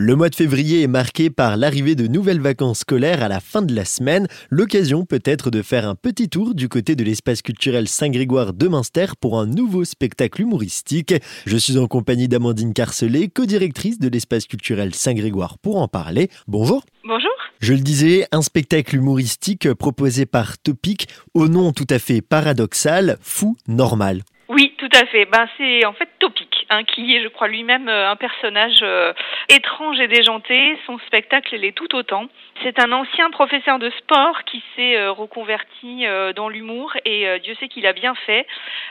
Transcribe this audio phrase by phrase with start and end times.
[0.00, 3.62] Le mois de février est marqué par l'arrivée de nouvelles vacances scolaires à la fin
[3.62, 4.28] de la semaine.
[4.48, 9.06] L'occasion peut-être de faire un petit tour du côté de l'espace culturel Saint-Grégoire de Münster
[9.20, 11.14] pour un nouveau spectacle humoristique.
[11.46, 16.30] Je suis en compagnie d'Amandine Carcelet, co-directrice de l'espace culturel Saint-Grégoire pour en parler.
[16.46, 16.84] Bonjour.
[17.02, 17.32] Bonjour.
[17.58, 23.18] Je le disais, un spectacle humoristique proposé par Topic au nom tout à fait paradoxal,
[23.20, 24.22] fou normal.
[24.58, 25.24] Oui, tout à fait.
[25.26, 29.14] Ben, c'est en fait Topic Hein, qui est, je crois, lui-même euh, un personnage euh,
[29.48, 30.78] étrange et déjanté.
[30.84, 32.26] Son spectacle l'est tout autant.
[32.62, 37.68] C'est un ancien professeur de sport qui s'est euh, reconverti dans l'humour et Dieu sait
[37.68, 38.46] qu'il a bien fait.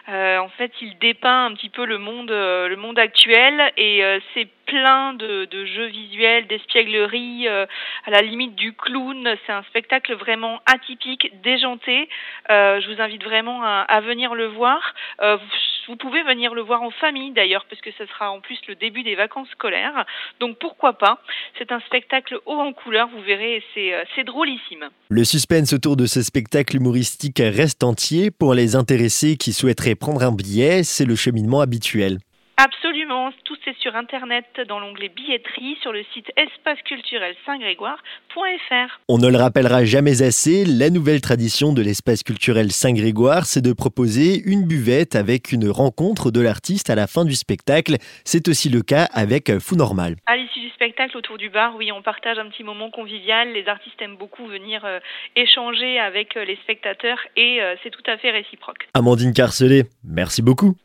[0.08, 4.02] en fait, il dépeint un petit peu le monde, le monde actuel et
[4.34, 9.36] c'est plein de, de, jeux visuels, d'espiègleries, à la limite du clown.
[9.46, 12.10] C'est un spectacle vraiment atypique, déjanté.
[12.50, 14.94] je vous invite vraiment à, à venir le voir.
[15.88, 18.76] Vous pouvez venir le voir en famille d'ailleurs, parce que ce sera en plus le
[18.76, 20.06] début des vacances scolaires.
[20.42, 21.22] Donc pourquoi pas?
[21.58, 24.90] C'est un spectacle haut en couleur, vous verrez, c'est, euh, c'est drôlissime.
[25.10, 28.32] Le suspense autour de ce spectacle humoristique reste entier.
[28.32, 32.18] Pour les intéressés qui souhaiteraient prendre un billet, c'est le cheminement habituel.
[32.58, 32.87] Absolument,
[33.46, 39.00] tout c'est sur internet dans l'onglet billetterie sur le site espaceculturel Saint-Grégoire.fr.
[39.08, 43.72] On ne le rappellera jamais assez, la nouvelle tradition de l'espace culturel Saint-Grégoire, c'est de
[43.72, 47.96] proposer une buvette avec une rencontre de l'artiste à la fin du spectacle.
[48.26, 50.16] C'est aussi le cas avec Fou Normal.
[50.26, 53.54] À l'issue du spectacle autour du bar, oui, on partage un petit moment convivial.
[53.54, 55.00] Les artistes aiment beaucoup venir euh,
[55.36, 58.88] échanger avec euh, les spectateurs et euh, c'est tout à fait réciproque.
[58.94, 60.76] Amandine Carcelet, merci beaucoup.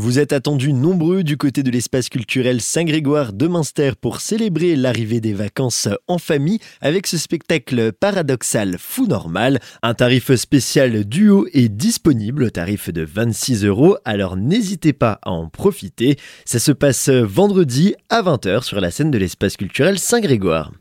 [0.00, 5.20] Vous êtes attendus nombreux du côté de l'espace culturel Saint-Grégoire de Münster pour célébrer l'arrivée
[5.20, 9.58] des vacances en famille avec ce spectacle paradoxal fou normal.
[9.82, 15.32] Un tarif spécial duo est disponible au tarif de 26 euros, alors n'hésitez pas à
[15.32, 16.16] en profiter.
[16.44, 20.70] Ça se passe vendredi à 20h sur la scène de l'espace culturel Saint-Grégoire.